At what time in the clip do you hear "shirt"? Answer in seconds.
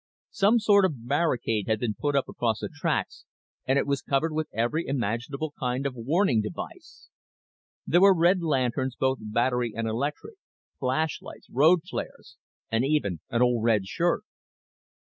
13.85-14.23